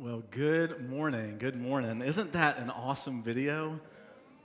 [0.00, 1.38] Well, good morning.
[1.40, 2.02] Good morning.
[2.02, 3.80] Isn't that an awesome video?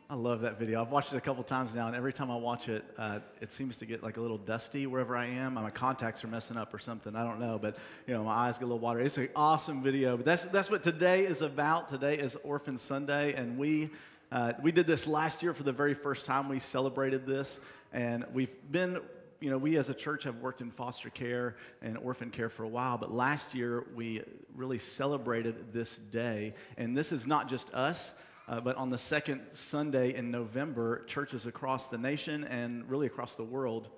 [0.09, 0.81] I love that video.
[0.81, 3.51] I've watched it a couple times now, and every time I watch it, uh, it
[3.51, 5.53] seems to get like a little dusty wherever I am.
[5.53, 7.15] My contacts are messing up or something.
[7.15, 7.77] I don't know, but
[8.07, 9.05] you know, my eyes get a little watery.
[9.05, 10.17] It's an awesome video.
[10.17, 11.87] But that's that's what today is about.
[11.87, 13.91] Today is Orphan Sunday, and we
[14.31, 16.49] uh, we did this last year for the very first time.
[16.49, 17.59] We celebrated this,
[17.91, 19.01] and we've been
[19.43, 22.63] you know, we as a church have worked in foster care and orphan care for
[22.63, 24.21] a while, but last year we
[24.55, 26.53] really celebrated this day.
[26.77, 28.13] And this is not just us,
[28.47, 33.35] uh, but on the second Sunday in November, churches across the nation and really across
[33.35, 33.89] the world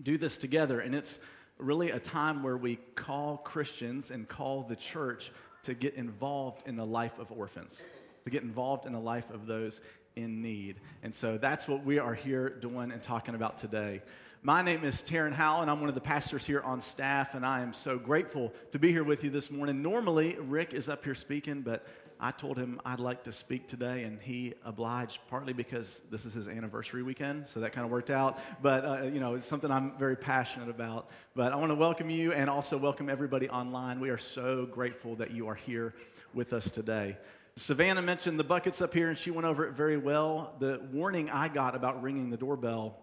[0.00, 0.78] do this together.
[0.78, 1.18] And it's
[1.58, 5.32] really a time where we call Christians and call the church
[5.64, 7.82] to get involved in the life of orphans,
[8.22, 9.80] to get involved in the life of those
[10.14, 10.76] in need.
[11.02, 14.02] And so that's what we are here doing and talking about today.
[14.42, 17.44] My name is Taryn Howell, and I'm one of the pastors here on staff, and
[17.44, 19.82] I am so grateful to be here with you this morning.
[19.82, 21.84] Normally, Rick is up here speaking, but
[22.20, 26.34] I told him I'd like to speak today, and he obliged, partly because this is
[26.34, 28.38] his anniversary weekend, so that kind of worked out.
[28.62, 31.10] But, uh, you know, it's something I'm very passionate about.
[31.34, 33.98] But I want to welcome you and also welcome everybody online.
[33.98, 35.96] We are so grateful that you are here
[36.32, 37.16] with us today.
[37.56, 40.54] Savannah mentioned the buckets up here, and she went over it very well.
[40.60, 43.00] The warning I got about ringing the doorbell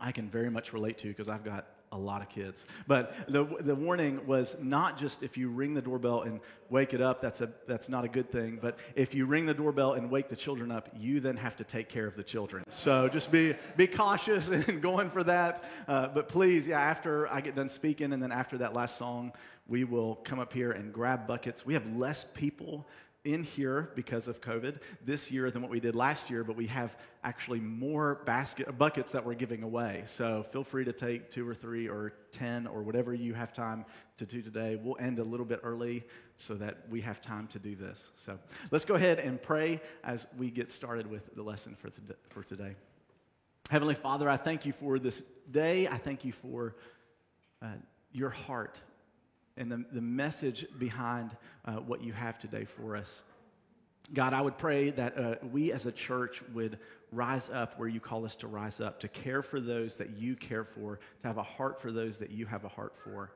[0.00, 2.64] I can very much relate to because I've got a lot of kids.
[2.86, 7.00] But the, the warning was not just if you ring the doorbell and wake it
[7.00, 10.10] up, that's, a, that's not a good thing, but if you ring the doorbell and
[10.10, 12.64] wake the children up, you then have to take care of the children.
[12.70, 15.64] So just be, be cautious and going for that.
[15.88, 19.32] Uh, but please, yeah, after I get done speaking and then after that last song,
[19.66, 21.66] we will come up here and grab buckets.
[21.66, 22.86] We have less people
[23.24, 26.66] in here because of COVID this year than what we did last year, but we
[26.68, 30.04] have actually more basket buckets that we're giving away.
[30.06, 33.84] So feel free to take two or three or ten or whatever you have time
[34.16, 34.78] to do today.
[34.82, 36.04] We'll end a little bit early
[36.36, 38.10] so that we have time to do this.
[38.16, 38.38] So
[38.70, 42.42] let's go ahead and pray as we get started with the lesson for, th- for
[42.42, 42.74] today.
[43.68, 45.86] Heavenly Father, I thank you for this day.
[45.86, 46.74] I thank you for
[47.60, 47.66] uh,
[48.12, 48.78] your heart
[49.56, 53.22] and the, the message behind uh, what you have today for us.
[54.12, 56.78] God, I would pray that uh, we as a church would
[57.12, 60.34] rise up where you call us to rise up, to care for those that you
[60.36, 63.32] care for, to have a heart for those that you have a heart for.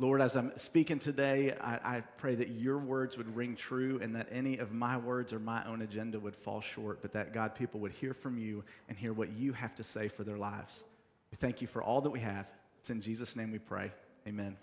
[0.00, 4.14] Lord, as I'm speaking today, I, I, pray that your words would ring true and
[4.14, 7.56] that any of my words or my own agenda would fall short, but that God,
[7.56, 10.84] people would hear from you and hear what you have to say for their lives.
[11.32, 12.46] We thank you for all that we have.
[12.78, 13.90] It's in Jesus' name we pray.
[14.26, 14.56] Amen.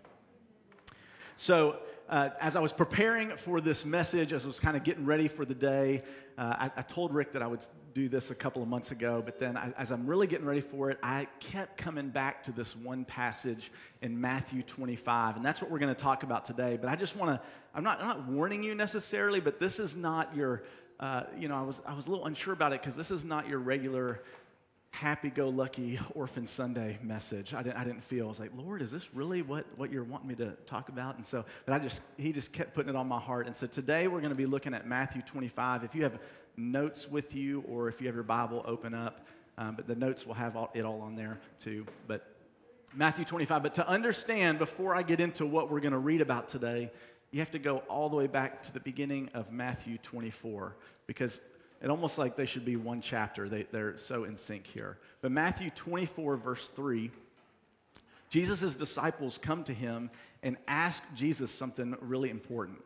[1.37, 5.05] So, uh, as I was preparing for this message, as I was kind of getting
[5.05, 6.03] ready for the day,
[6.37, 7.61] uh, I, I, told Rick that I would
[7.93, 10.61] do this a couple of months ago, but then I, as I'm really getting ready
[10.61, 15.61] for it, I kept coming back to this one passage in Matthew 25, and that's
[15.61, 16.77] what we're going to talk about today.
[16.79, 19.95] But I just want to, I'm not, I'm not warning you necessarily, but this is
[19.95, 20.63] not your,
[20.99, 23.25] uh, you know, I was, I was a little unsure about it because this is
[23.25, 24.21] not your regular
[24.95, 27.53] happy go lucky Orphan Sunday message.
[27.53, 30.03] I didn't, I didn't feel, I was like, Lord, is this really what, what you're
[30.03, 31.17] wanting me to talk about?
[31.17, 33.47] And so, but I just, he just kept putting it on my heart.
[33.47, 35.83] And so today we're going to be looking at Matthew 25.
[35.83, 36.17] If you have
[36.57, 39.27] notes with you or if you have your Bible, open up.
[39.57, 41.85] Um, but the notes will have all, it all on there too.
[42.07, 42.25] But
[42.93, 43.63] Matthew 25.
[43.63, 46.91] But to understand, before I get into what we're going to read about today,
[47.31, 50.75] you have to go all the way back to the beginning of Matthew 24
[51.05, 51.41] because
[51.81, 53.47] it almost like they should be one chapter.
[53.49, 54.97] They, they're so in sync here.
[55.21, 57.11] But Matthew 24, verse 3,
[58.29, 60.09] Jesus' disciples come to him
[60.41, 62.79] and ask Jesus something really important.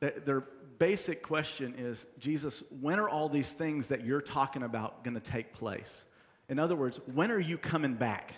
[0.00, 0.44] Their
[0.78, 5.20] basic question is Jesus, when are all these things that you're talking about going to
[5.20, 6.04] take place?
[6.48, 8.34] In other words, when are you coming back?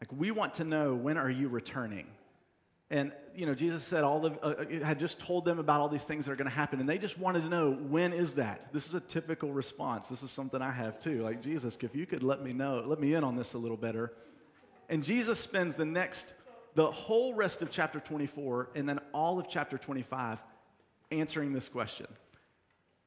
[0.00, 2.06] Like, we want to know when are you returning?
[2.90, 5.88] And, you know, Jesus said all the, uh, uh had just told them about all
[5.88, 8.34] these things that are going to happen, and they just wanted to know, when is
[8.34, 8.72] that?
[8.72, 10.08] This is a typical response.
[10.08, 11.22] This is something I have too.
[11.22, 13.76] Like, Jesus, if you could let me know, let me in on this a little
[13.76, 14.12] better.
[14.88, 16.32] And Jesus spends the next,
[16.74, 20.38] the whole rest of chapter 24, and then all of chapter 25
[21.10, 22.06] answering this question.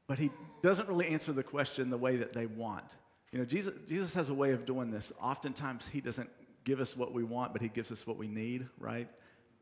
[0.07, 0.31] But he
[0.63, 2.85] doesn't really answer the question the way that they want.
[3.31, 5.11] You know, Jesus, Jesus has a way of doing this.
[5.21, 6.29] Oftentimes, he doesn't
[6.63, 9.07] give us what we want, but he gives us what we need, right?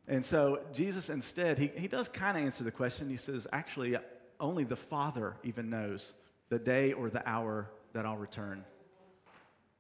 [0.08, 3.10] And so Jesus instead, he, he does kind of answer the question.
[3.10, 3.98] He says, actually,
[4.40, 6.14] only the Father even knows
[6.50, 8.64] the day or the hour that I'll return.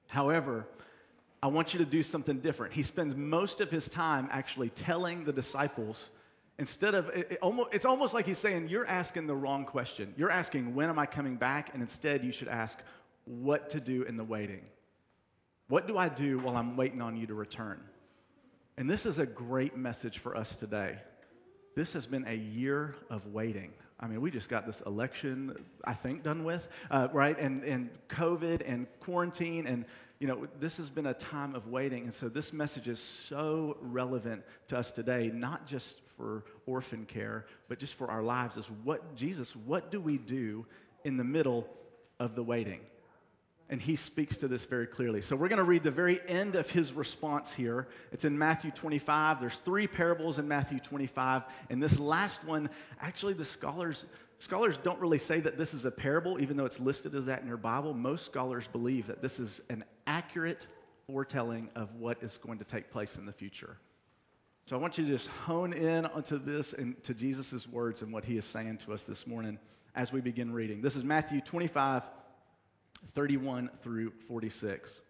[0.07, 0.67] However,
[1.41, 2.73] I want you to do something different.
[2.73, 6.09] He spends most of his time actually telling the disciples,
[6.57, 10.13] instead of, it, it almost, it's almost like he's saying, You're asking the wrong question.
[10.17, 11.73] You're asking, When am I coming back?
[11.73, 12.79] And instead, you should ask,
[13.25, 14.61] What to do in the waiting.
[15.67, 17.81] What do I do while I'm waiting on you to return?
[18.77, 20.99] And this is a great message for us today.
[21.75, 23.71] this has been a year of waiting.
[23.99, 27.37] I mean, we just got this election, I think, done with, uh, right?
[27.39, 29.67] And, and COVID and quarantine.
[29.67, 29.85] And,
[30.17, 32.05] you know, this has been a time of waiting.
[32.05, 37.45] And so this message is so relevant to us today, not just for orphan care,
[37.69, 38.57] but just for our lives.
[38.57, 40.65] Is what, Jesus, what do we do
[41.03, 41.67] in the middle
[42.19, 42.81] of the waiting?
[43.69, 45.21] And he speaks to this very clearly.
[45.21, 47.87] So we're going to read the very end of his response here.
[48.13, 49.41] It's in Matthew 25.
[49.41, 51.43] There's three parables in Matthew 25.
[51.69, 52.69] And this last one,
[53.01, 54.05] actually, the scholars,
[54.37, 57.41] scholars don't really say that this is a parable, even though it's listed as that
[57.41, 57.93] in your Bible.
[57.93, 60.65] Most scholars believe that this is an accurate
[61.05, 63.77] foretelling of what is going to take place in the future.
[64.69, 68.13] So I want you to just hone in onto this and to Jesus' words and
[68.13, 69.59] what he is saying to us this morning
[69.95, 70.81] as we begin reading.
[70.81, 72.03] This is Matthew 25
[73.13, 75.01] 31 through 46.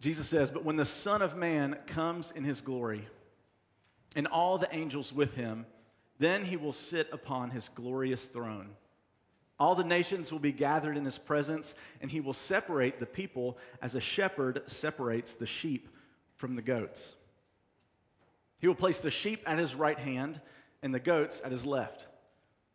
[0.00, 3.06] Jesus says, But when the Son of Man comes in his glory,
[4.16, 5.66] and all the angels with him,
[6.18, 8.70] then he will sit upon his glorious throne.
[9.60, 13.58] All the nations will be gathered in his presence, and he will separate the people
[13.82, 15.88] as a shepherd separates the sheep
[16.36, 17.14] from the goats.
[18.60, 20.40] He will place the sheep at his right hand
[20.82, 22.06] and the goats at his left.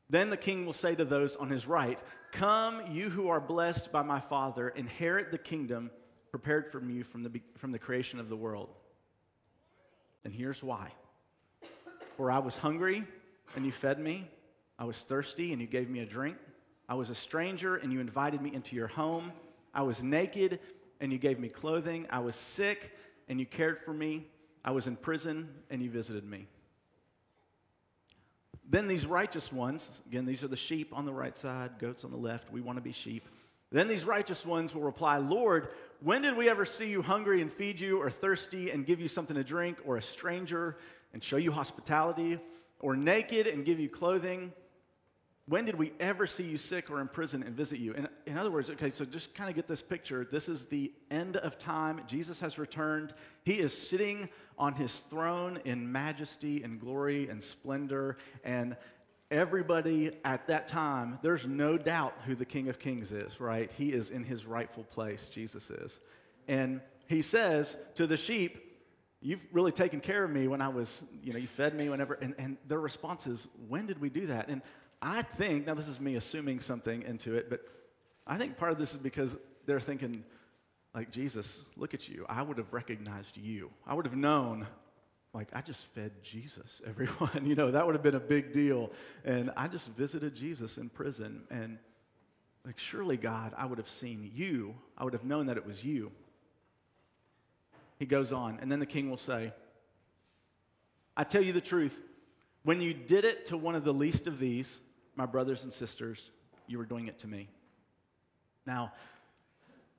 [0.09, 1.99] Then the king will say to those on his right,
[2.33, 5.91] Come, you who are blessed by my Father, inherit the kingdom
[6.31, 8.69] prepared for you from the, from the creation of the world.
[10.25, 10.91] And here's why.
[12.17, 13.03] For I was hungry,
[13.55, 14.27] and you fed me.
[14.79, 16.37] I was thirsty, and you gave me a drink.
[16.89, 19.31] I was a stranger, and you invited me into your home.
[19.71, 20.59] I was naked,
[20.99, 22.07] and you gave me clothing.
[22.09, 22.97] I was sick,
[23.29, 24.25] and you cared for me.
[24.65, 26.47] I was in prison, and you visited me.
[28.69, 32.11] Then these righteous ones, again, these are the sheep on the right side, goats on
[32.11, 32.51] the left.
[32.51, 33.27] We want to be sheep.
[33.71, 35.69] Then these righteous ones will reply, Lord,
[35.99, 39.07] when did we ever see you hungry and feed you, or thirsty and give you
[39.07, 40.77] something to drink, or a stranger
[41.11, 42.39] and show you hospitality,
[42.79, 44.53] or naked and give you clothing?
[45.45, 47.93] When did we ever see you sick or in prison and visit you?
[47.93, 50.25] In, in other words, okay, so just kind of get this picture.
[50.29, 51.99] This is the end of time.
[52.07, 53.13] Jesus has returned.
[53.43, 58.17] He is sitting on his throne in majesty and glory and splendor.
[58.43, 58.75] And
[59.31, 63.71] everybody at that time, there's no doubt who the King of Kings is, right?
[63.77, 65.99] He is in his rightful place, Jesus is.
[66.47, 68.59] And he says to the sheep,
[69.25, 72.15] You've really taken care of me when I was, you know, you fed me whenever.
[72.15, 74.49] And, and their response is, When did we do that?
[74.49, 74.61] And
[75.01, 77.61] I think, now this is me assuming something into it, but
[78.27, 79.35] I think part of this is because
[79.65, 80.25] they're thinking,
[80.95, 82.25] like, Jesus, look at you.
[82.29, 83.71] I would have recognized you.
[83.85, 84.67] I would have known,
[85.33, 87.45] like, I just fed Jesus, everyone.
[87.45, 88.91] you know, that would have been a big deal.
[89.25, 91.43] And I just visited Jesus in prison.
[91.49, 91.79] And,
[92.65, 94.75] like, surely, God, I would have seen you.
[94.97, 96.11] I would have known that it was you.
[97.97, 99.53] He goes on, and then the king will say,
[101.15, 101.99] I tell you the truth.
[102.63, 104.79] When you did it to one of the least of these,
[105.15, 106.31] my brothers and sisters,
[106.67, 107.49] you were doing it to me.
[108.65, 108.93] Now,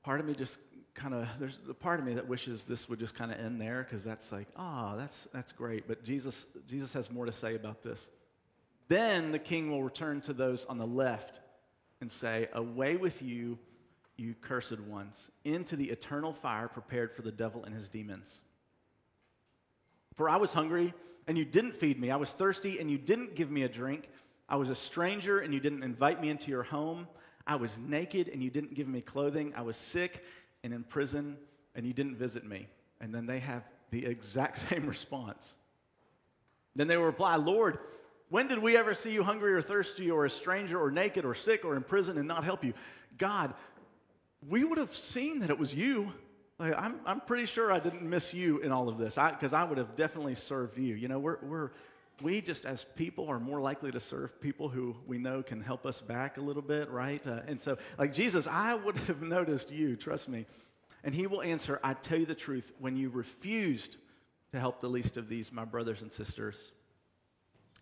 [0.03, 0.59] part of me just
[0.95, 3.61] kind of there's a part of me that wishes this would just kind of end
[3.61, 5.87] there because that's like ah oh, that's that's great.
[5.89, 8.09] But jesus jesus has more to say about this.
[8.89, 11.41] Then the king will return to those on the left
[12.01, 13.59] and say away with you
[14.17, 18.41] you cursed ones into the eternal fire prepared for the devil and his demons.
[20.15, 20.95] For i was hungry
[21.27, 22.11] and you didn't feed me.
[22.11, 24.09] I was thirsty and you didn't give me a drink.
[24.49, 27.09] I was a stranger and you didn't invite me into your home.
[27.47, 29.55] I was naked and you didn't give me clothing.
[29.57, 30.23] I was sick
[30.65, 31.37] and in prison
[31.77, 32.67] and you didn't visit me.
[33.01, 35.55] And then they have the exact same response.
[36.75, 37.79] Then they will reply, Lord,
[38.31, 41.35] when did we ever see you hungry or thirsty or a stranger or naked or
[41.35, 42.73] sick or in prison and not help you?
[43.17, 43.55] God,
[44.49, 46.13] we would have seen that it was you.
[46.59, 49.63] Like, I'm, I'm pretty sure I didn't miss you in all of this because I,
[49.63, 50.95] I, would have definitely served you.
[50.95, 51.71] You know, we're, we're,
[52.23, 55.85] we just as people are more likely to serve people who we know can help
[55.85, 57.25] us back a little bit, right?
[57.27, 60.47] Uh, and so, like Jesus, I would have noticed you, trust me.
[61.03, 63.97] And he will answer, I tell you the truth, when you refused
[64.53, 66.73] to help the least of these, my brothers and sisters,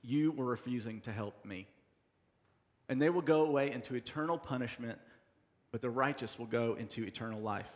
[0.03, 1.69] you were refusing to help me.
[2.89, 4.99] And they will go away into eternal punishment,
[5.71, 7.71] but the righteous will go into eternal life.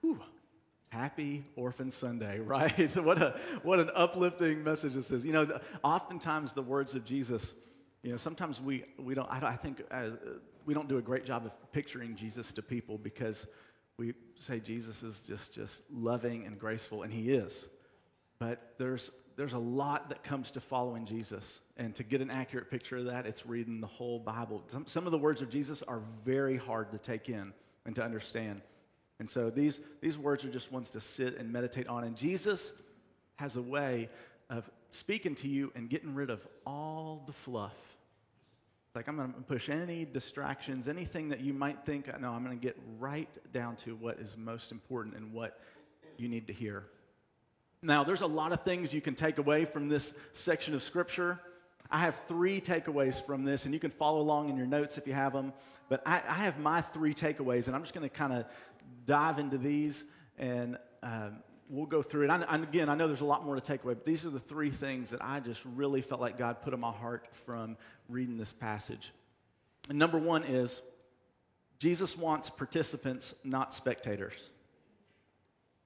[0.00, 0.20] Whew.
[0.92, 2.94] Happy Orphan Sunday, right?
[2.96, 5.24] what, a, what an uplifting message this is.
[5.24, 7.54] You know, oftentimes the words of Jesus,
[8.02, 10.10] you know, sometimes we, we don't, I, I think uh,
[10.66, 13.46] we don't do a great job of picturing Jesus to people because
[13.96, 17.66] we say Jesus is just, just loving and graceful, and he is.
[18.38, 21.60] But there's, there's a lot that comes to following Jesus.
[21.78, 24.62] And to get an accurate picture of that, it's reading the whole Bible.
[24.70, 27.54] Some, some of the words of Jesus are very hard to take in
[27.86, 28.60] and to understand.
[29.22, 32.02] And so these, these words are just ones to sit and meditate on.
[32.02, 32.72] And Jesus
[33.36, 34.08] has a way
[34.50, 37.76] of speaking to you and getting rid of all the fluff.
[38.96, 42.58] Like, I'm going to push any distractions, anything that you might think, no, I'm going
[42.58, 45.60] to get right down to what is most important and what
[46.16, 46.82] you need to hear.
[47.80, 51.38] Now, there's a lot of things you can take away from this section of Scripture.
[51.92, 55.06] I have three takeaways from this, and you can follow along in your notes if
[55.06, 55.52] you have them.
[55.88, 58.46] But I, I have my three takeaways, and I'm just going to kind of
[59.04, 60.04] dive into these,
[60.38, 62.30] and um, we'll go through it.
[62.30, 64.30] And, and again, I know there's a lot more to take away, but these are
[64.30, 67.76] the three things that I just really felt like God put in my heart from
[68.08, 69.12] reading this passage.
[69.88, 70.80] And number one is
[71.78, 74.50] Jesus wants participants, not spectators.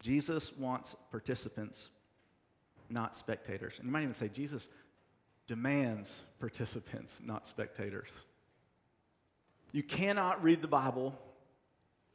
[0.00, 1.88] Jesus wants participants,
[2.90, 3.74] not spectators.
[3.78, 4.68] And you might even say, Jesus
[5.46, 8.08] demands participants, not spectators.
[9.72, 11.18] You cannot read the Bible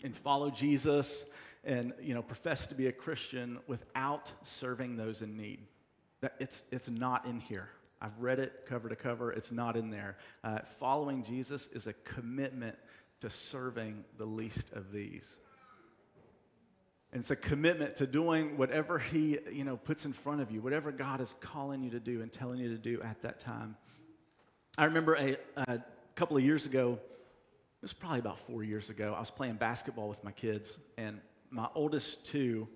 [0.03, 1.25] and follow Jesus
[1.63, 5.59] and you know profess to be a Christian without serving those in need.
[6.21, 7.69] That it's it's not in here.
[8.01, 9.31] I've read it cover to cover.
[9.31, 10.17] It's not in there.
[10.43, 12.75] Uh, following Jesus is a commitment
[13.21, 15.37] to serving the least of these.
[17.13, 20.61] And it's a commitment to doing whatever He you know, puts in front of you,
[20.61, 23.75] whatever God is calling you to do and telling you to do at that time.
[24.77, 25.79] I remember a, a
[26.15, 26.99] couple of years ago,
[27.81, 31.19] it was probably about four years ago, I was playing basketball with my kids, and
[31.49, 32.67] my oldest two,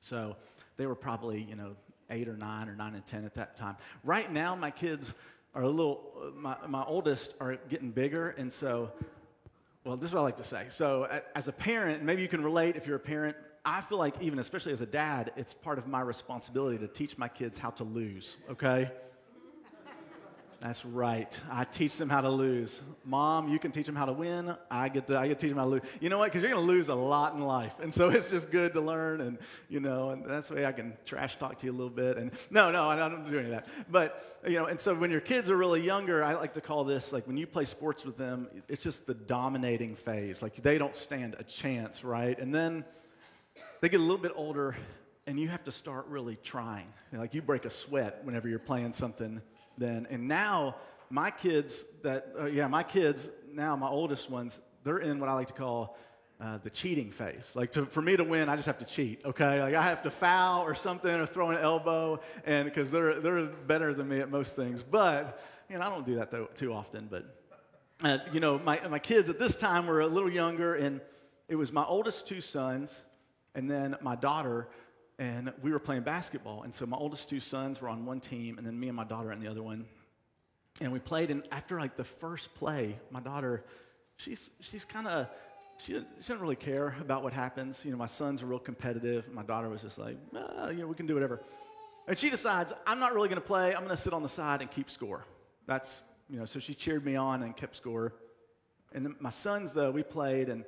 [0.00, 0.34] so
[0.76, 1.76] they were probably, you know,
[2.10, 3.76] eight or nine or nine and 10 at that time.
[4.02, 5.14] Right now, my kids
[5.54, 8.90] are a little, my, my oldest are getting bigger, and so,
[9.84, 10.66] well, this is what I like to say.
[10.70, 11.06] So,
[11.36, 13.36] as a parent, maybe you can relate if you're a parent.
[13.64, 17.16] I feel like, even especially as a dad, it's part of my responsibility to teach
[17.18, 18.90] my kids how to lose, okay?
[20.62, 21.36] That's right.
[21.50, 22.80] I teach them how to lose.
[23.04, 24.54] Mom, you can teach them how to win.
[24.70, 25.82] I get to, I get to teach them how to lose.
[25.98, 26.26] You know what?
[26.26, 27.72] Because you're going to lose a lot in life.
[27.82, 29.20] And so it's just good to learn.
[29.22, 29.38] And,
[29.68, 32.16] you know, and that's the way I can trash talk to you a little bit.
[32.16, 33.66] And no, no, I don't do any of that.
[33.90, 36.84] But, you know, and so when your kids are really younger, I like to call
[36.84, 40.42] this, like when you play sports with them, it's just the dominating phase.
[40.42, 42.38] Like they don't stand a chance, right?
[42.38, 42.84] And then
[43.80, 44.76] they get a little bit older
[45.26, 46.86] and you have to start really trying.
[47.10, 49.42] You know, like you break a sweat whenever you're playing something
[49.78, 50.06] then.
[50.10, 50.76] And now,
[51.10, 55.34] my kids, that, uh, yeah, my kids, now my oldest ones, they're in what I
[55.34, 55.96] like to call
[56.42, 57.52] uh, the cheating phase.
[57.54, 59.20] Like to, for me to win, I just have to cheat.
[59.24, 63.20] Okay, like I have to foul or something or throw an elbow, and because they're
[63.20, 64.82] they're better than me at most things.
[64.82, 67.08] But you know, I don't do that though, too often.
[67.08, 67.24] But
[68.02, 71.00] uh, you know, my my kids at this time were a little younger, and
[71.48, 73.04] it was my oldest two sons,
[73.54, 74.68] and then my daughter
[75.22, 76.64] and we were playing basketball.
[76.64, 79.04] And so my oldest two sons were on one team, and then me and my
[79.04, 79.86] daughter on the other one.
[80.80, 83.62] And we played, and after like the first play, my daughter,
[84.16, 85.28] she's she's kind of
[85.78, 87.84] she, she doesn't really care about what happens.
[87.84, 89.32] You know, my sons are real competitive.
[89.32, 91.40] My daughter was just like, ah, you know, we can do whatever.
[92.08, 93.74] And she decides, I'm not really going to play.
[93.76, 95.24] I'm going to sit on the side and keep score.
[95.68, 98.12] That's, you know, so she cheered me on and kept score.
[98.92, 100.64] And my sons, though, we played, and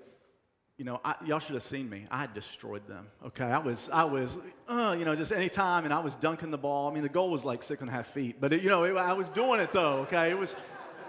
[0.77, 2.05] you know, I, y'all should have seen me.
[2.11, 3.07] I destroyed them.
[3.27, 4.37] Okay, I was, I was,
[4.69, 6.91] uh, you know, just any time, and I was dunking the ball.
[6.91, 8.83] I mean, the goal was like six and a half feet, but it, you know,
[8.85, 9.99] it, I was doing it though.
[10.01, 10.57] Okay, it was,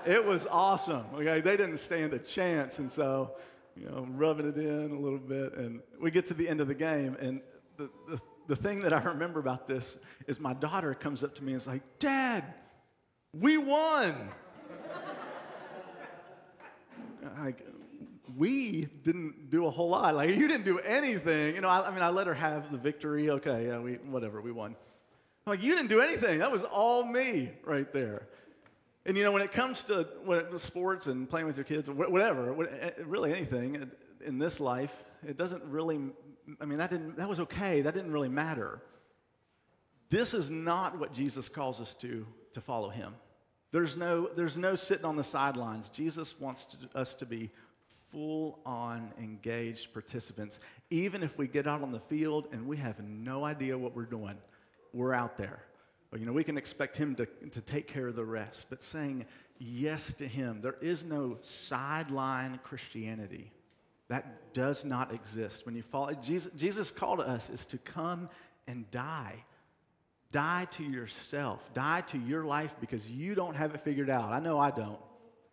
[0.05, 1.05] it was awesome.
[1.15, 3.31] Okay, they didn't stand a chance, and so,
[3.75, 6.67] you know, rubbing it in a little bit, and we get to the end of
[6.67, 7.41] the game, and
[7.77, 11.43] the, the, the thing that I remember about this is my daughter comes up to
[11.43, 12.43] me and is like, "Dad,
[13.34, 14.29] we won."
[17.38, 17.55] I,
[18.38, 20.15] we didn't do a whole lot.
[20.15, 21.55] Like, you didn't do anything.
[21.55, 23.29] You know, I, I mean, I let her have the victory.
[23.29, 24.75] Okay, yeah, we, whatever, we won.
[25.46, 26.39] I'm like, you didn't do anything.
[26.39, 28.27] That was all me right there.
[29.05, 31.94] And, you know, when it comes to when, sports and playing with your kids or
[31.94, 33.91] whatever, eh, really anything
[34.25, 34.91] in this life,
[35.27, 36.00] it doesn't really,
[36.60, 37.82] I mean, that, didn't, that was okay.
[37.82, 38.82] That didn't really matter.
[40.10, 43.13] This is not what Jesus calls us to, to follow him.
[43.72, 45.89] There's no, there's no sitting on the sidelines.
[45.89, 47.51] Jesus wants to, us to be
[48.15, 50.62] full on engaged participants.
[50.89, 54.03] Even if we get out on the field and we have no idea what we're
[54.03, 54.38] doing,
[54.93, 55.60] we're out there.
[56.17, 58.67] You know, we can expect Him to, to take care of the rest.
[58.69, 59.25] But saying
[59.60, 63.51] yes to Him, there is no sideline Christianity.
[64.07, 65.65] That does not exist.
[65.65, 68.29] When you follow Jesus, Jesus call to us is to come
[68.65, 69.43] and die.
[70.31, 71.60] Die to yourself.
[71.74, 74.31] Die to your life because you don't have it figured out.
[74.31, 75.00] I know I don't.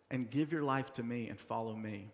[0.09, 2.07] And give your life to me and follow me.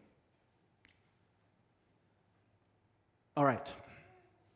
[3.40, 3.72] All right.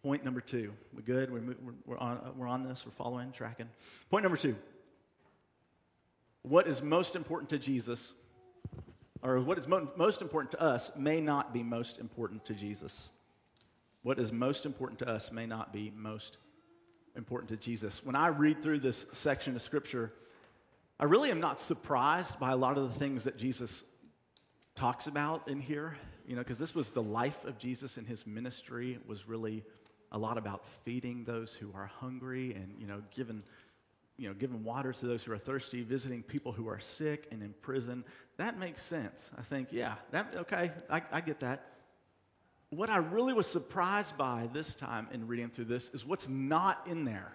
[0.04, 0.74] Point number two.
[0.94, 1.32] We good?
[1.32, 2.84] We're, we're, on, we're on this.
[2.86, 3.70] We're following, tracking.
[4.10, 4.58] Point number two.
[6.42, 8.14] What is most important to Jesus,
[9.22, 13.08] or what is mo- most important to us, may not be most important to Jesus.
[14.02, 16.36] What is most important to us may not be most
[17.16, 18.02] important to Jesus.
[18.04, 20.12] When I read through this section of scripture,
[21.00, 23.86] I really am not surprised by a lot of the things that Jesus
[24.76, 25.96] talks about in here,
[26.28, 29.64] you know, because this was the life of Jesus and his ministry was really
[30.12, 33.44] a lot about feeding those who are hungry and, you know, giving,
[34.18, 37.42] you know, giving water to those who are thirsty, visiting people who are sick and
[37.42, 38.04] in prison.
[38.38, 39.32] That makes sense.
[39.38, 41.66] I think, yeah, that, okay, I, I get that.
[42.70, 46.86] What I really was surprised by this time in reading through this is what's not
[46.88, 47.34] in there.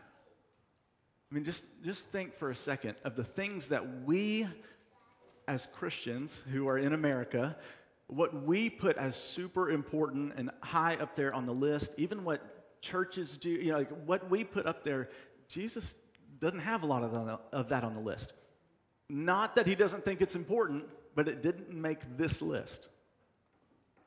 [1.30, 4.46] I mean, just, just think for a second of the things that we
[5.46, 7.56] as Christians who are in America,
[8.08, 12.80] what we put as super important and high up there on the list, even what
[12.80, 15.10] churches do, you know, like what we put up there,
[15.48, 15.94] Jesus
[16.40, 18.32] doesn't have a lot of, the, of that on the list.
[19.08, 20.84] Not that he doesn't think it's important,
[21.14, 22.88] but it didn't make this list.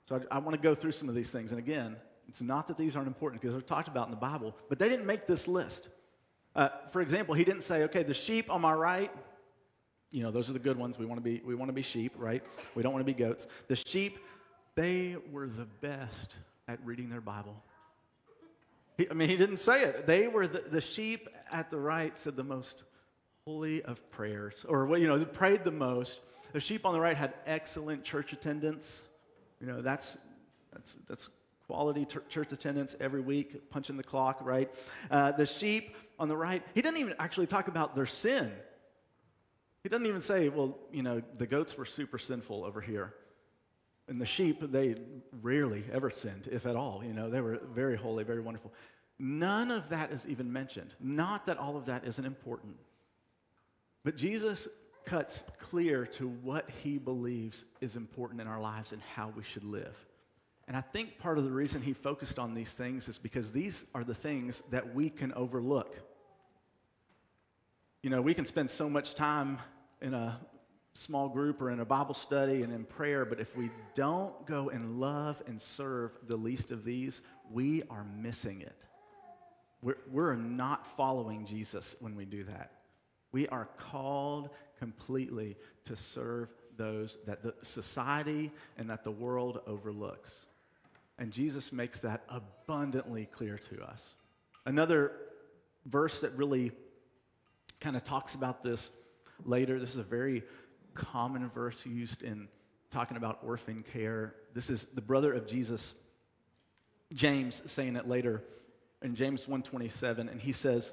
[0.08, 1.52] So I, I want to go through some of these things.
[1.52, 1.96] And again,
[2.28, 4.90] it's not that these aren't important because they're talked about in the Bible, but they
[4.90, 5.90] didn't make this list.
[6.56, 9.12] Uh, for example, he didn't say, okay, the sheep on my right,
[10.12, 11.00] you know, those are the good ones.
[11.00, 12.44] We want to be, we want to be sheep, right?
[12.76, 13.48] We don't want to be goats.
[13.68, 14.20] The sheep,
[14.76, 16.36] they were the best
[16.68, 17.62] at reading their Bible.
[18.98, 20.06] He, I mean, he didn't say it.
[20.06, 22.84] They were the, the sheep at the right said the most
[23.46, 26.20] holy of prayers, or, you know, prayed the most.
[26.54, 29.02] The sheep on the right had excellent church attendance.
[29.60, 30.18] You know, that's,
[30.74, 31.30] that's, that's
[31.68, 34.70] quality church attendance every week, punching the clock, right?
[35.10, 38.52] Uh, the sheep on the right, he didn't even actually talk about their sin.
[39.84, 43.14] He doesn't even say, well, you know, the goats were super sinful over here.
[44.08, 44.96] And the sheep, they
[45.42, 47.02] rarely ever sinned, if at all.
[47.04, 48.74] You know, they were very holy, very wonderful.
[49.18, 50.94] None of that is even mentioned.
[51.00, 52.76] Not that all of that isn't important.
[54.04, 54.68] But Jesus
[55.06, 59.64] cuts clear to what he believes is important in our lives and how we should
[59.64, 59.96] live.
[60.68, 63.84] And I think part of the reason he focused on these things is because these
[63.94, 65.96] are the things that we can overlook.
[68.04, 69.60] You know, we can spend so much time
[70.02, 70.40] in a
[70.94, 74.70] small group or in a Bible study and in prayer, but if we don't go
[74.70, 77.22] and love and serve the least of these,
[77.52, 78.76] we are missing it.
[79.84, 82.72] We're, we're not following Jesus when we do that.
[83.32, 84.50] We are called
[84.80, 90.48] completely to serve those that the society and that the world overlooks.
[91.20, 94.16] And Jesus makes that abundantly clear to us.
[94.66, 95.12] Another
[95.86, 96.72] verse that really
[97.82, 98.90] kind of talks about this
[99.44, 100.44] later, this is a very
[100.94, 102.48] common verse used in
[102.92, 104.36] talking about orphan care.
[104.54, 105.94] This is the brother of Jesus,
[107.14, 108.44] James, saying it later
[109.02, 110.92] in James 1:27 and he says,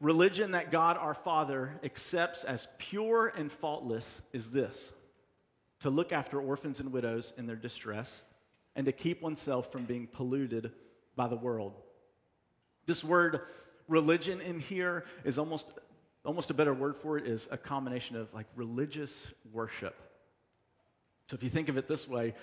[0.00, 4.92] Religion that God our Father accepts as pure and faultless is this
[5.80, 8.22] to look after orphans and widows in their distress
[8.76, 10.72] and to keep oneself from being polluted
[11.16, 11.74] by the world.
[12.86, 13.40] This word
[13.88, 15.66] religion in here is almost
[16.24, 19.96] almost a better word for it is a combination of like religious worship.
[21.28, 22.34] So if you think of it this way,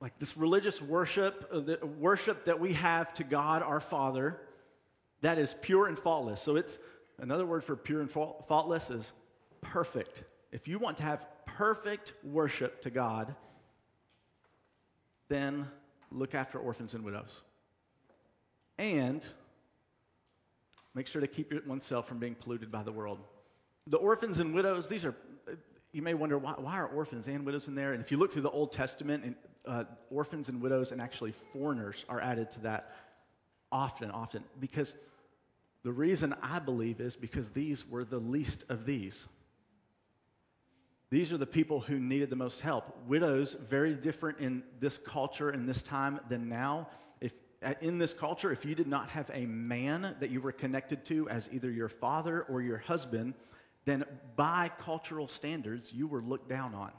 [0.00, 4.40] like this religious worship, uh, the worship that we have to God our Father,
[5.22, 6.40] that is pure and faultless.
[6.40, 6.78] So it's
[7.18, 9.12] another word for pure and faultless is
[9.60, 10.22] perfect.
[10.52, 13.34] If you want to have perfect worship to God,
[15.28, 15.66] then
[16.12, 17.42] look after orphans and widows.
[18.78, 19.24] And
[20.96, 23.18] make sure to keep oneself from being polluted by the world.
[23.86, 25.14] The orphans and widows, these are,
[25.92, 27.92] you may wonder, why, why are orphans and widows in there?
[27.92, 29.34] And if you look through the Old Testament, and,
[29.66, 32.96] uh, orphans and widows and actually foreigners are added to that
[33.70, 34.94] often, often, because
[35.84, 39.26] the reason I believe is because these were the least of these.
[41.10, 42.96] These are the people who needed the most help.
[43.06, 46.88] Widows, very different in this culture and this time than now.
[47.62, 51.04] If in this culture, if you did not have a man that you were connected
[51.06, 53.34] to as either your father or your husband,
[53.84, 56.90] then by cultural standards, you were looked down on.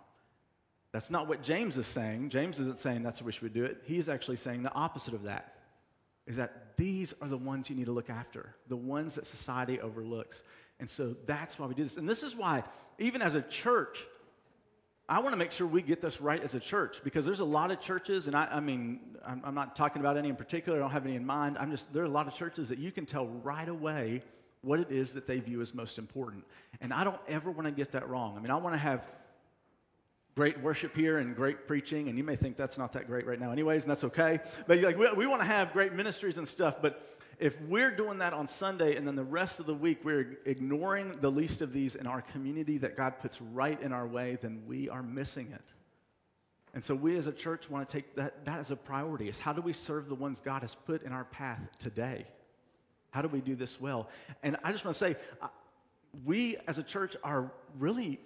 [0.92, 2.30] That's not what James is saying.
[2.30, 3.84] James isn't saying that's the way we should do it.
[3.86, 5.54] He's actually saying the opposite of that
[6.26, 9.80] is that these are the ones you need to look after, the ones that society
[9.80, 10.44] overlooks.
[10.80, 11.98] And so that's why we do this.
[11.98, 12.64] And this is why,
[13.00, 14.06] even as a church,
[15.10, 17.46] I want to make sure we get this right as a church because there's a
[17.46, 20.80] lot of churches, and I, I mean, I'm, I'm, not talking about any in particular,
[20.80, 21.58] I don't have any in mind.
[21.58, 24.22] I'm just, there are a lot of churches that you can tell right away
[24.62, 26.44] what it is that they view as most important.
[26.82, 28.36] And I don't ever want to get that wrong.
[28.38, 29.08] I mean, I want to have
[30.36, 33.40] great worship here and great preaching, and you may think that's not that great right
[33.40, 34.42] now, anyways, and that's okay.
[34.68, 38.18] But like, we, we want to have great ministries and stuff, but if we're doing
[38.20, 41.72] that on Sunday and then the rest of the week we're ignoring the least of
[41.72, 45.52] these in our community that God puts right in our way, then we are missing
[45.54, 45.74] it.
[46.74, 49.40] And so we as a church want to take that, that as a priority is
[49.40, 52.26] how do we serve the ones God has put in our path today?
[53.12, 54.10] How do we do this well?
[54.44, 55.48] And I just want to say, uh,
[56.26, 58.20] we as a church are really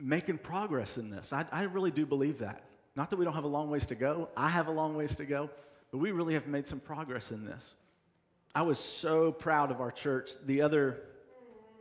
[0.00, 1.32] making progress in this.
[1.32, 2.64] I, I really do believe that.
[2.96, 5.14] Not that we don't have a long ways to go, I have a long ways
[5.16, 5.50] to go,
[5.90, 7.74] but we really have made some progress in this.
[8.56, 10.30] I was so proud of our church.
[10.46, 11.00] The other,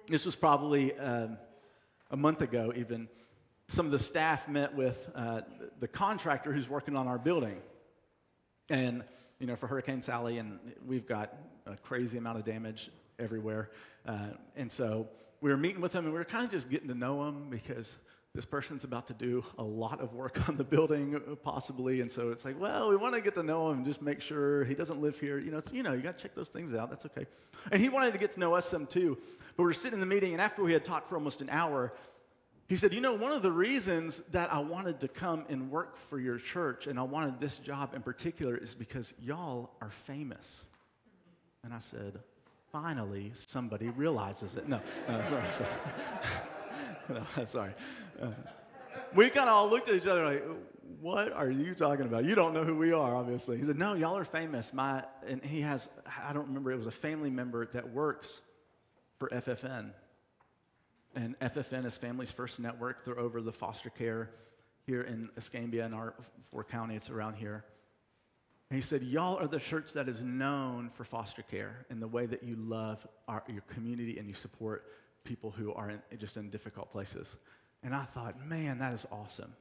[0.08, 1.38] this was probably um,
[2.10, 3.08] a month ago, even.
[3.68, 5.42] Some of the staff met with uh,
[5.80, 7.62] the contractor who's working on our building.
[8.72, 9.04] And,
[9.38, 11.36] you know, for Hurricane Sally, and we've got
[11.68, 13.70] a crazy amount of damage everywhere.
[14.08, 15.08] Uh, and so
[15.42, 17.52] we were meeting with him, and we were kind of just getting to know him
[17.52, 17.96] because
[18.36, 22.02] this person's about to do a lot of work on the building, possibly.
[22.02, 24.22] And so it's like, well, we want to get to know him and just make
[24.22, 25.38] sure he doesn't live here.
[25.38, 26.90] You know, you know, you got to check those things out.
[26.90, 27.28] That's okay.
[27.72, 29.18] And he wanted to get to know us some too.
[29.56, 31.50] But we were sitting in the meeting, and after we had talked for almost an
[31.52, 31.94] hour,
[32.68, 35.98] he said, You know, one of the reasons that I wanted to come and work
[36.10, 40.66] for your church and I wanted this job in particular is because y'all are famous.
[41.64, 42.20] And I said,
[42.72, 44.68] Finally, somebody realizes it.
[44.68, 45.52] No, no, sorry.
[45.52, 45.70] sorry.
[47.38, 47.74] no, sorry.
[49.16, 50.44] We kind of all looked at each other like,
[51.02, 52.26] what are you talking about?
[52.26, 53.58] You don't know who we are, obviously.
[53.58, 54.74] He said, no, y'all are famous.
[54.74, 55.88] My, and he has,
[56.26, 58.42] I don't remember, it was a family member that works
[59.20, 59.92] for FFN.
[61.16, 63.06] And FFN is Families First Network.
[63.06, 64.32] They're over the foster care
[64.86, 66.16] here in Escambia and our
[66.52, 67.64] four counties around here.
[68.70, 72.08] And he said, Y'all are the church that is known for foster care and the
[72.08, 74.86] way that you love our, your community and you support
[75.24, 77.28] people who are in, just in difficult places.
[77.84, 79.54] And I thought, man, that is awesome.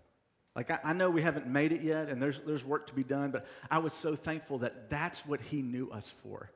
[0.55, 3.03] Like, I, I, know we haven't made it yet and there's, there's work to be
[3.03, 6.51] done, but I was so thankful that that's what he knew us for.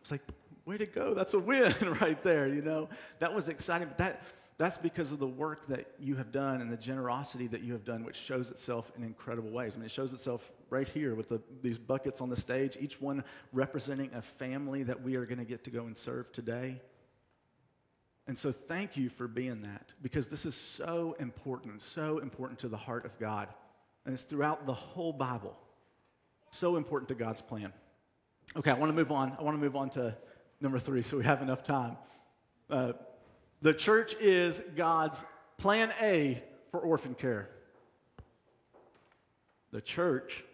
[0.00, 0.20] It's like,
[0.66, 1.14] way to go.
[1.14, 2.88] That's a win right there, you know?
[3.20, 3.88] That was exciting.
[3.88, 4.22] But that,
[4.58, 7.84] that's because of the work that you have done and the generosity that you have
[7.84, 9.72] done, which shows itself in incredible ways.
[9.74, 13.00] I mean, it shows itself right here with the, these buckets on the stage, each
[13.00, 16.82] one representing a family that we are going to get to go and serve today.
[18.28, 22.68] And so, thank you for being that because this is so important, so important to
[22.68, 23.48] the heart of God.
[24.04, 25.56] And it's throughout the whole Bible.
[26.50, 27.72] So important to God's plan.
[28.54, 29.34] Okay, I want to move on.
[29.38, 30.14] I want to move on to
[30.60, 31.96] number three so we have enough time.
[32.68, 32.92] Uh,
[33.62, 35.24] the church is God's
[35.56, 37.48] plan A for orphan care.
[39.70, 40.44] The church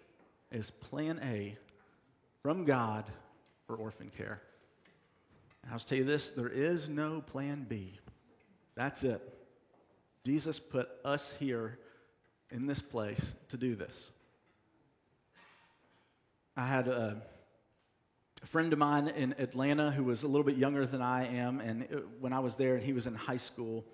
[0.52, 1.56] is plan A
[2.42, 3.04] from God
[3.66, 4.42] for orphan care.
[5.64, 7.98] And I'll tell you this there is no plan B.
[8.74, 9.22] That's it.
[10.24, 11.78] Jesus put us here
[12.50, 14.10] in this place to do this.
[16.56, 17.20] I had a,
[18.42, 21.60] a friend of mine in Atlanta who was a little bit younger than I am,
[21.60, 21.86] and
[22.20, 23.84] when I was there and he was in high school,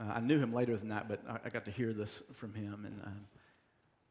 [0.00, 2.54] uh, I knew him later than that, but I, I, got to hear this from
[2.54, 2.84] him.
[2.84, 3.26] And um,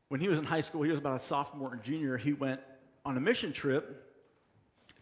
[0.07, 2.62] when he was in high school, he was about a sophomore and junior, he went
[3.05, 4.12] on a mission trip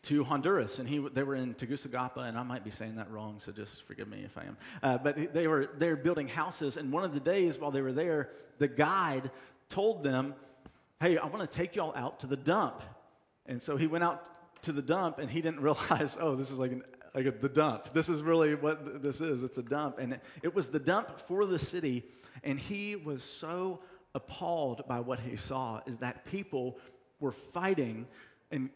[0.03, 3.39] to Honduras, and he, they were in Tegucigalpa, and I might be saying that wrong,
[3.39, 4.57] so just forgive me if I am.
[4.81, 7.93] Uh, but they were there building houses, and one of the days while they were
[7.93, 9.29] there, the guide
[9.69, 10.33] told them,
[10.99, 12.81] "Hey, I want to take y'all out to the dump."
[13.45, 14.27] And so he went out
[14.63, 16.83] to the dump, and he didn't realize, oh, this is like an
[17.13, 17.93] like a, the dump.
[17.93, 19.43] This is really what this is.
[19.43, 22.05] It's a dump, and it, it was the dump for the city,
[22.43, 23.81] and he was so
[24.15, 26.77] appalled by what he saw is that people
[27.19, 28.07] were fighting
[28.51, 28.69] and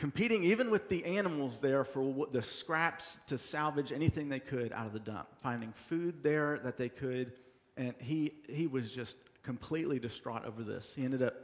[0.00, 4.86] competing even with the animals there for the scraps to salvage anything they could out
[4.86, 7.32] of the dump, finding food there that they could.
[7.76, 10.94] And he, he was just completely distraught over this.
[10.96, 11.34] He ended up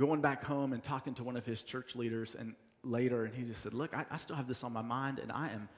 [0.00, 3.44] going back home and talking to one of his church leaders and later, and he
[3.44, 5.68] just said, Look, I, I still have this on my mind, and I am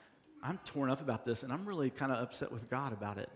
[0.43, 3.29] I'm torn up about this, and I'm really kind of upset with God about it.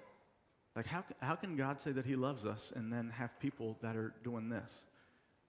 [0.77, 3.97] Like, how, how can God say that He loves us and then have people that
[3.97, 4.83] are doing this?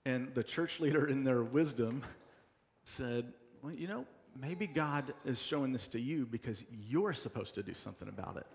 [0.05, 2.03] And the church leader, in their wisdom,
[2.83, 4.05] said, Well, you know,
[4.39, 8.47] maybe God is showing this to you because you're supposed to do something about it.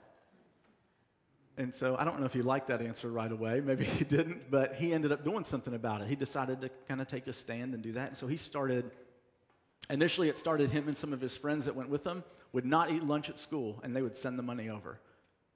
[1.58, 3.60] And so I don't know if he liked that answer right away.
[3.60, 6.08] Maybe he didn't, but he ended up doing something about it.
[6.08, 8.08] He decided to kind of take a stand and do that.
[8.08, 8.90] And so he started,
[9.88, 12.90] initially, it started him and some of his friends that went with him would not
[12.90, 14.98] eat lunch at school, and they would send the money over.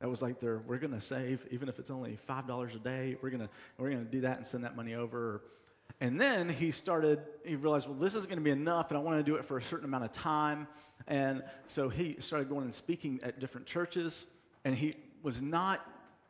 [0.00, 3.16] That was like their, we're going to save, even if it's only $5 a day,
[3.20, 5.42] we're going to we're going to do that and send that money over.
[6.00, 9.02] And then he started, he realized, well, this isn't going to be enough, and I
[9.02, 10.68] want to do it for a certain amount of time.
[11.06, 14.26] And so he started going and speaking at different churches,
[14.64, 15.86] and he was not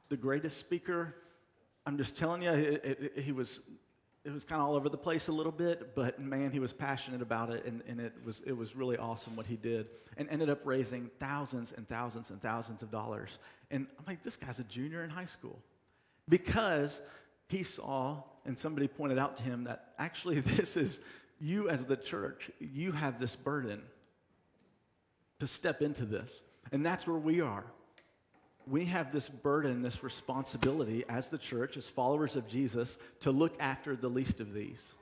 [0.09, 1.15] the greatest speaker.
[1.87, 3.61] I'm just telling you, it, it, it, he was,
[4.25, 6.73] it was kind of all over the place a little bit, but man, he was
[6.73, 10.29] passionate about it, and, and it, was, it was really awesome what he did, and
[10.29, 13.31] ended up raising thousands and thousands and thousands of dollars.
[13.71, 15.59] And I'm like, this guy's a junior in high school.
[16.29, 17.01] Because
[17.51, 21.01] he saw, and somebody pointed out to him that actually this is
[21.41, 23.83] you as the church, you have this burden
[25.41, 26.43] to step into this.
[26.71, 27.65] And that's where we are.
[28.67, 33.55] We have this burden, this responsibility as the church, as followers of Jesus, to look
[33.59, 34.95] after the least of these.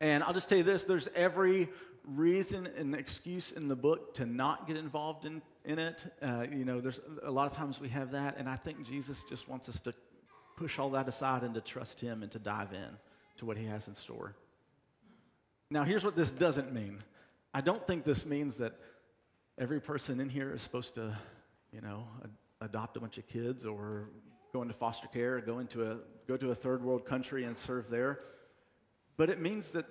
[0.00, 1.68] And I'll just tell you this there's every
[2.04, 6.04] reason and excuse in the book to not get involved in, in it.
[6.22, 9.24] Uh, you know, there's a lot of times we have that, and I think Jesus
[9.28, 9.94] just wants us to
[10.60, 12.90] push all that aside and to trust Him and to dive in
[13.38, 14.36] to what He has in store.
[15.70, 17.02] Now, here's what this doesn't mean
[17.54, 18.74] I don't think this means that
[19.58, 21.16] every person in here is supposed to,
[21.72, 22.06] you know,
[22.60, 24.10] adopt a bunch of kids or
[24.52, 25.96] go into foster care or go into a
[26.28, 28.18] go to a third world country and serve there.
[29.16, 29.86] But it means that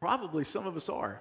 [0.00, 1.20] probably some of us are.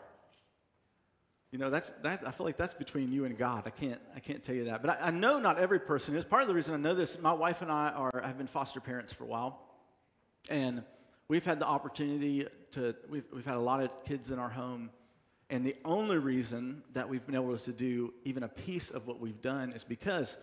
[1.52, 3.64] You know, that's that I feel like that's between you and God.
[3.66, 4.82] I can't I can't tell you that.
[4.82, 6.24] But I, I know not every person is.
[6.24, 8.80] Part of the reason I know this, my wife and I are have been foster
[8.80, 9.60] parents for a while.
[10.50, 10.84] And
[11.28, 14.92] we've had the opportunity to we've we've had a lot of kids in our home
[15.52, 19.20] and the only reason that we've been able to do even a piece of what
[19.20, 20.38] we've done is because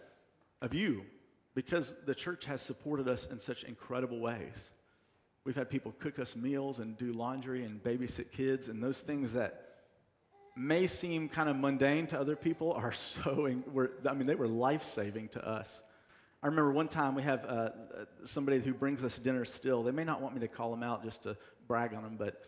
[0.60, 1.06] of you,
[1.54, 4.70] because the church has supported us in such incredible ways.
[5.44, 9.32] We've had people cook us meals and do laundry and babysit kids, and those things
[9.32, 9.67] that
[10.58, 12.92] may seem kind of mundane to other people are
[13.24, 15.82] so, were, I mean, they were life saving to us.
[16.42, 17.70] I remember one time we have uh,
[18.24, 19.82] somebody who brings us dinner still.
[19.82, 22.40] They may not want me to call them out just to brag on them, but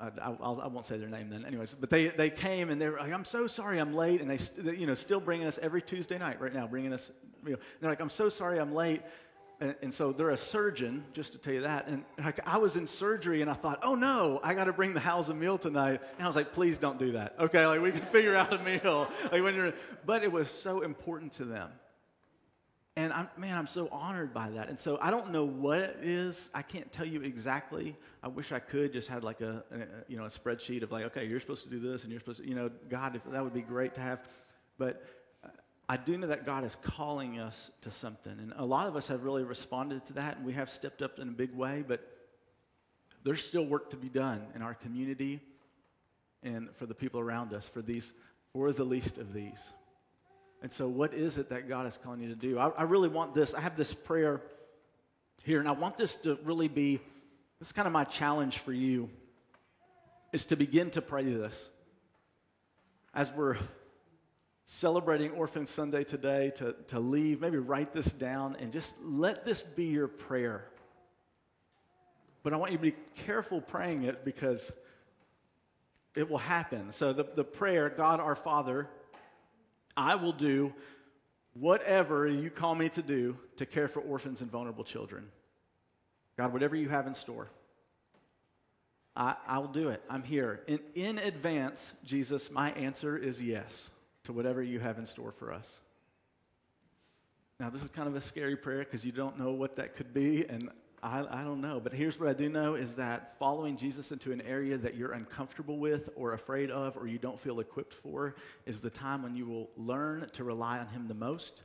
[0.00, 1.44] I, I'll, I will not say their name then.
[1.44, 4.20] Anyways, but they, they came and they were like, I'm so sorry I'm late.
[4.20, 7.10] And they, you know, still bringing us every Tuesday night right now, bringing us,
[7.44, 9.02] you know, they're like, I'm so sorry I'm late.
[9.60, 11.86] And, and, so they're a surgeon, just to tell you that.
[11.86, 14.94] And like, I was in surgery and I thought, oh no, I got to bring
[14.94, 16.00] the house a meal tonight.
[16.18, 17.36] And I was like, please don't do that.
[17.38, 19.08] Okay, like we can figure out a meal.
[19.32, 19.72] Like when you're,
[20.04, 21.70] but it was so important to them.
[22.96, 24.68] And I'm, man, I'm so honored by that.
[24.68, 26.48] And so I don't know what it is.
[26.54, 27.96] I can't tell you exactly.
[28.22, 31.04] I wish I could just had like a, a, you know a spreadsheet of like,
[31.06, 33.42] okay, you're supposed to do this, and you're supposed to, you know, God, if that
[33.42, 34.20] would be great to have.
[34.78, 35.02] But
[35.94, 39.06] I do know that God is calling us to something, and a lot of us
[39.06, 41.84] have really responded to that, and we have stepped up in a big way.
[41.86, 42.00] But
[43.22, 45.40] there's still work to be done in our community,
[46.42, 48.12] and for the people around us, for these,
[48.52, 49.70] for the least of these.
[50.62, 52.58] And so, what is it that God is calling you to do?
[52.58, 53.54] I, I really want this.
[53.54, 54.42] I have this prayer
[55.44, 56.96] here, and I want this to really be
[57.60, 59.10] this is kind of my challenge for you
[60.32, 61.70] is to begin to pray this.
[63.14, 63.58] As we're
[64.64, 69.62] celebrating Orphan Sunday today, to, to leave, maybe write this down and just let this
[69.62, 70.64] be your prayer.
[72.42, 72.94] But I want you to be
[73.26, 74.72] careful praying it because
[76.16, 76.92] it will happen.
[76.92, 78.88] So, the, the prayer, God our Father,
[79.96, 80.72] I will do
[81.54, 85.28] whatever you call me to do to care for orphans and vulnerable children.
[86.36, 87.48] God, whatever you have in store,
[89.14, 90.02] I, I will do it.
[90.10, 90.60] I'm here.
[90.66, 93.88] In, in advance, Jesus, my answer is yes
[94.24, 95.80] to whatever you have in store for us.
[97.60, 100.12] Now, this is kind of a scary prayer because you don't know what that could
[100.12, 100.70] be, and
[101.04, 104.32] I, I don't know, but here's what I do know is that following Jesus into
[104.32, 108.36] an area that you're uncomfortable with or afraid of or you don't feel equipped for
[108.64, 111.62] is the time when you will learn to rely on Him the most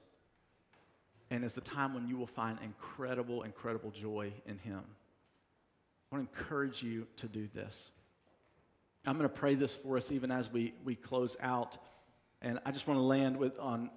[1.32, 4.82] and is the time when you will find incredible, incredible joy in Him.
[6.12, 7.92] I want to encourage you to do this.
[9.06, 11.78] I'm going to pray this for us even as we, we close out.
[12.42, 13.90] And I just want to land with on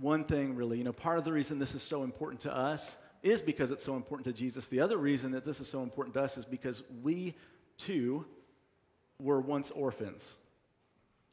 [0.00, 0.78] one thing really.
[0.78, 3.84] You know, part of the reason this is so important to us is because it's
[3.84, 4.66] so important to Jesus.
[4.66, 7.34] The other reason that this is so important to us is because we
[7.78, 8.26] too
[9.18, 10.36] were once orphans.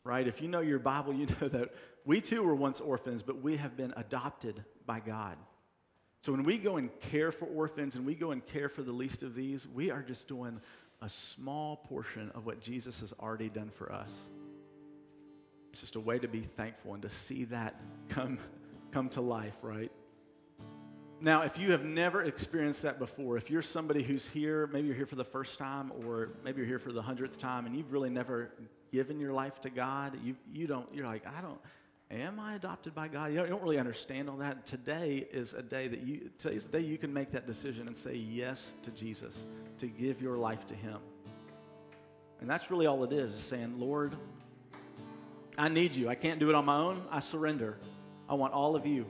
[0.04, 0.28] Right?
[0.28, 1.74] If you know your Bible, you know that
[2.06, 5.38] we too were once orphans, but we have been adopted by God.
[6.22, 8.91] So when we go and care for orphans and we go and care for the
[8.91, 10.60] least of these, we are just doing
[11.02, 14.12] a small portion of what Jesus has already done for us.
[15.72, 17.80] It's just a way to be thankful and to see that
[18.10, 18.40] come,
[18.92, 19.92] come to life, right?
[21.22, 24.96] Now, if you have never experienced that before, if you're somebody who's here, maybe you're
[24.96, 27.92] here for the first time, or maybe you're here for the hundredth time, and you've
[27.92, 28.52] really never
[28.92, 31.60] given your life to God, you, you don't, you're like, I don't,
[32.10, 33.32] am I adopted by God?
[33.32, 34.66] You don't, you don't really understand all that.
[34.66, 37.98] Today is a day that you, today's the day you can make that decision and
[37.98, 39.46] say yes to Jesus,
[39.80, 41.00] to give your life to Him.
[42.40, 44.16] And that's really all it is, is saying, Lord,
[45.60, 46.08] I need you.
[46.08, 47.04] I can't do it on my own.
[47.12, 47.78] I surrender.
[48.30, 49.06] I want all of you.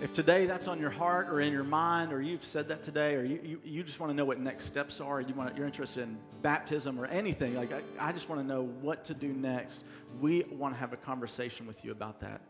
[0.00, 3.16] If today that's on your heart or in your mind, or you've said that today,
[3.16, 5.66] or you, you, you just want to know what next steps are, you want, you're
[5.66, 9.26] interested in baptism or anything, like I, I just want to know what to do
[9.32, 9.82] next,
[10.20, 12.42] we want to have a conversation with you about that.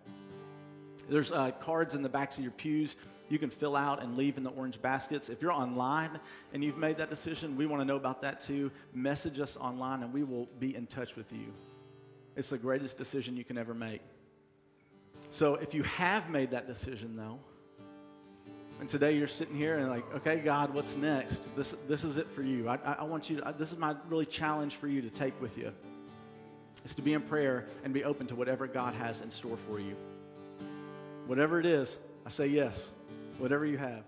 [1.09, 2.97] There's uh, cards in the backs of your pews
[3.31, 5.31] you can fill out and leave in the orange baskets.
[5.31, 6.21] If you're online
[6.53, 8.71] and you've made that decision, we want to know about that too.
[8.93, 11.55] Message us online and we will be in touch with you.
[12.37, 14.01] It's the greatest decision you can ever make.
[15.31, 17.39] So if you have made that decision, though,
[18.81, 21.43] and today you're sitting here and like, okay, God, what's next?
[21.55, 22.69] This, this is it for you.
[22.69, 25.59] I, I want you, to, this is my really challenge for you to take with
[25.59, 25.73] you.
[26.85, 29.79] Is to be in prayer and be open to whatever God has in store for
[29.79, 29.95] you.
[31.27, 32.89] Whatever it is, I say yes.
[33.37, 34.03] Whatever you have.